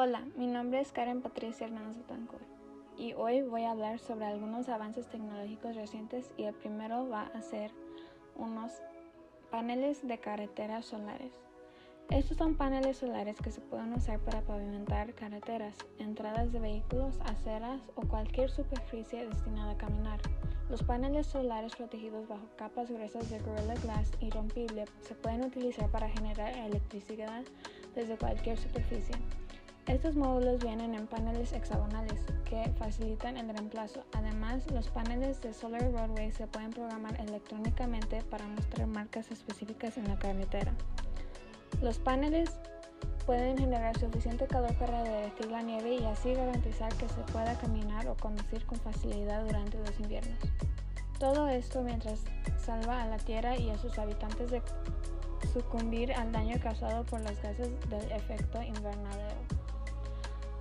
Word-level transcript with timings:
Hola, 0.00 0.22
mi 0.36 0.46
nombre 0.46 0.78
es 0.78 0.92
Karen 0.92 1.22
Patricia 1.22 1.66
Hernández 1.66 1.96
Betancourt 1.96 2.46
y 2.96 3.14
hoy 3.14 3.42
voy 3.42 3.64
a 3.64 3.72
hablar 3.72 3.98
sobre 3.98 4.26
algunos 4.26 4.68
avances 4.68 5.08
tecnológicos 5.08 5.74
recientes 5.74 6.30
y 6.36 6.44
el 6.44 6.54
primero 6.54 7.08
va 7.08 7.22
a 7.34 7.42
ser 7.42 7.72
unos 8.36 8.70
paneles 9.50 10.06
de 10.06 10.18
carreteras 10.18 10.86
solares. 10.86 11.32
Estos 12.10 12.36
son 12.36 12.54
paneles 12.54 12.98
solares 12.98 13.40
que 13.40 13.50
se 13.50 13.60
pueden 13.60 13.92
usar 13.92 14.20
para 14.20 14.42
pavimentar 14.42 15.14
carreteras, 15.14 15.74
entradas 15.98 16.52
de 16.52 16.60
vehículos, 16.60 17.18
aceras 17.24 17.80
o 17.96 18.02
cualquier 18.02 18.50
superficie 18.50 19.26
destinada 19.26 19.72
a 19.72 19.78
caminar. 19.78 20.20
Los 20.70 20.84
paneles 20.84 21.26
solares 21.26 21.74
protegidos 21.74 22.28
bajo 22.28 22.46
capas 22.56 22.88
gruesas 22.88 23.28
de 23.30 23.40
Gorilla 23.40 23.74
Glass 23.82 24.12
irrompible 24.20 24.84
se 25.00 25.16
pueden 25.16 25.44
utilizar 25.44 25.90
para 25.90 26.08
generar 26.08 26.56
electricidad 26.56 27.42
desde 27.96 28.16
cualquier 28.16 28.56
superficie. 28.56 29.16
Estos 29.88 30.16
módulos 30.16 30.62
vienen 30.62 30.94
en 30.94 31.06
paneles 31.06 31.54
hexagonales 31.54 32.20
que 32.44 32.70
facilitan 32.78 33.38
el 33.38 33.48
reemplazo. 33.48 34.04
Además, 34.12 34.70
los 34.70 34.90
paneles 34.90 35.40
de 35.40 35.54
Solar 35.54 35.80
Roadway 35.90 36.30
se 36.30 36.46
pueden 36.46 36.72
programar 36.72 37.18
electrónicamente 37.18 38.22
para 38.24 38.46
mostrar 38.46 38.86
marcas 38.86 39.30
específicas 39.30 39.96
en 39.96 40.06
la 40.06 40.18
carretera. 40.18 40.74
Los 41.80 41.98
paneles 41.98 42.50
pueden 43.24 43.56
generar 43.56 43.98
suficiente 43.98 44.46
calor 44.46 44.74
para 44.74 45.02
derretir 45.04 45.46
la 45.50 45.62
nieve 45.62 45.94
y 45.94 46.04
así 46.04 46.34
garantizar 46.34 46.94
que 46.96 47.08
se 47.08 47.22
pueda 47.32 47.58
caminar 47.58 48.08
o 48.08 48.16
conducir 48.16 48.66
con 48.66 48.78
facilidad 48.80 49.46
durante 49.46 49.78
los 49.78 49.98
inviernos. 50.00 50.38
Todo 51.18 51.48
esto 51.48 51.80
mientras 51.82 52.24
salva 52.62 53.04
a 53.04 53.06
la 53.06 53.16
Tierra 53.16 53.56
y 53.56 53.70
a 53.70 53.78
sus 53.78 53.98
habitantes 53.98 54.50
de 54.50 54.60
sucumbir 55.50 56.12
al 56.12 56.30
daño 56.30 56.60
causado 56.62 57.04
por 57.04 57.22
las 57.22 57.42
gases 57.42 57.70
del 57.88 58.12
efecto 58.12 58.62
invernadero. 58.62 59.57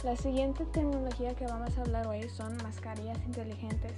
La 0.07 0.16
siguiente 0.16 0.63
tecnología 0.63 1.35
que 1.35 1.45
vamos 1.45 1.77
a 1.77 1.81
hablar 1.81 2.07
hoy 2.07 2.29
son 2.29 2.55
mascarillas 2.63 3.18
inteligentes. 3.26 3.91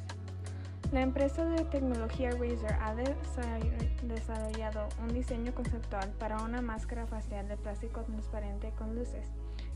La 0.92 1.02
empresa 1.02 1.45
de 1.45 1.64
tecnología 1.66 2.31
Razer 2.31 2.80
ha 2.81 2.95
desarrollado 4.02 4.89
un 5.03 5.14
diseño 5.14 5.53
conceptual 5.53 6.09
para 6.17 6.42
una 6.42 6.64
máscara 6.64 7.06
facial 7.06 7.47
de 7.47 7.58
plástico 7.58 8.02
transparente 8.02 8.72
con 8.75 8.95
luces 8.95 9.28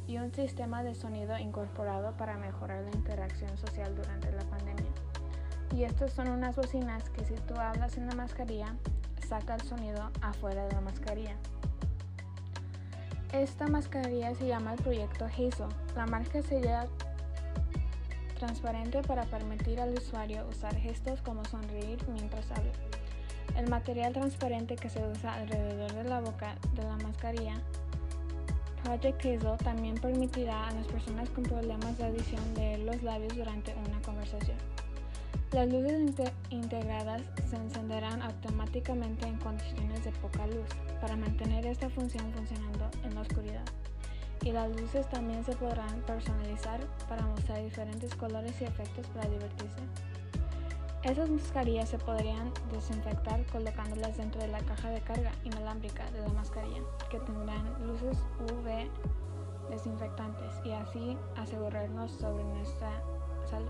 y 0.07 0.17
un 0.17 0.33
sistema 0.33 0.81
de 0.81 0.95
sonido 0.95 1.37
incorporado 1.37 2.17
para 2.17 2.35
mejorar 2.35 2.81
la 2.81 2.97
interacción 2.97 3.55
social 3.55 3.95
durante 3.95 4.31
la 4.31 4.43
pandemia. 4.45 4.91
Y 5.75 5.83
estos 5.83 6.13
son 6.13 6.29
unas 6.29 6.55
bocinas 6.55 7.11
que 7.11 7.23
si 7.25 7.35
tú 7.35 7.53
hablas 7.57 7.95
en 7.97 8.07
la 8.07 8.15
mascarilla, 8.15 8.75
saca 9.29 9.53
el 9.53 9.61
sonido 9.61 10.09
afuera 10.23 10.65
de 10.65 10.73
la 10.73 10.81
mascarilla. 10.81 11.35
Esta 13.33 13.67
mascarilla 13.67 14.35
se 14.35 14.45
llama 14.45 14.73
el 14.73 14.81
proyecto 14.83 15.25
Hazel. 15.25 15.67
La 15.95 16.05
marca 16.05 16.43
sería 16.43 16.85
transparente 18.37 19.01
para 19.01 19.23
permitir 19.23 19.81
al 19.81 19.97
usuario 19.97 20.47
usar 20.47 20.75
gestos 20.75 21.19
como 21.23 21.43
sonreír 21.45 21.97
mientras 22.09 22.51
habla. 22.51 22.71
El 23.57 23.71
material 23.71 24.13
transparente 24.13 24.75
que 24.75 24.87
se 24.87 25.03
usa 25.03 25.33
alrededor 25.33 25.91
de 25.93 26.03
la 26.03 26.21
boca 26.21 26.55
de 26.75 26.83
la 26.83 26.95
mascarilla 26.97 27.55
Project 28.83 29.25
Hazel 29.25 29.57
también 29.63 29.95
permitirá 29.95 30.67
a 30.67 30.71
las 30.71 30.85
personas 30.85 31.27
con 31.31 31.43
problemas 31.43 31.97
de 31.97 32.03
adición 32.03 32.53
leer 32.55 32.81
los 32.81 33.01
labios 33.01 33.35
durante 33.35 33.73
una 33.73 33.99
conversación. 34.03 34.72
Las 35.53 35.71
luces 35.71 36.31
integradas 36.49 37.21
se 37.47 37.57
encenderán 37.57 38.23
automáticamente 38.23 39.27
en 39.27 39.37
condiciones 39.37 40.03
de 40.03 40.11
poca 40.13 40.47
luz 40.47 40.67
para 40.99 41.15
mantener 41.15 41.67
esta 41.67 41.91
función 41.91 42.33
funcionando 42.33 42.89
en 43.03 43.13
la 43.13 43.21
oscuridad. 43.21 43.63
Y 44.43 44.51
las 44.51 44.75
luces 44.75 45.07
también 45.11 45.45
se 45.45 45.55
podrán 45.55 46.01
personalizar 46.07 46.79
para 47.07 47.21
mostrar 47.27 47.61
diferentes 47.61 48.15
colores 48.15 48.59
y 48.61 48.63
efectos 48.63 49.05
para 49.09 49.29
divertirse. 49.29 49.83
Esas 51.03 51.29
mascarillas 51.29 51.89
se 51.89 51.99
podrían 51.99 52.51
desinfectar 52.71 53.45
colocándolas 53.45 54.17
dentro 54.17 54.41
de 54.41 54.47
la 54.47 54.59
caja 54.61 54.89
de 54.89 55.01
carga 55.01 55.33
inalámbrica 55.43 56.09
de 56.11 56.21
la 56.21 56.29
mascarilla, 56.29 56.81
que 57.11 57.19
tendrán 57.19 57.85
luces 57.85 58.17
UV 58.39 58.89
desinfectantes 59.69 60.55
y 60.65 60.71
así 60.71 61.15
asegurarnos 61.37 62.11
sobre 62.11 62.43
nuestra 62.43 63.03
salud. 63.47 63.69